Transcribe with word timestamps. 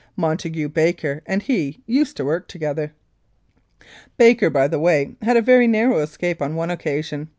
Montague 0.15 0.69
Baker 0.69 1.21
and 1.27 1.43
he 1.43 1.83
used 1.85 2.17
to 2.17 2.25
work 2.25 2.47
together. 2.47 2.91
Baker, 4.17 4.49
by 4.49 4.67
the 4.67 4.79
way, 4.79 5.15
had 5.21 5.37
a 5.37 5.43
very 5.43 5.67
narrow 5.67 5.99
escape 5.99 6.41
on 6.41 6.55
one 6.55 6.71
occasion. 6.71 7.29